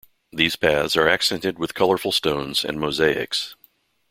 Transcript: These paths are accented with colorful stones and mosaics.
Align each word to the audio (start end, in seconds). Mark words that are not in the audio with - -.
These 0.31 0.55
paths 0.55 0.97
are 0.97 1.07
accented 1.07 1.59
with 1.59 1.75
colorful 1.75 2.11
stones 2.11 2.65
and 2.65 2.79
mosaics. 2.79 3.53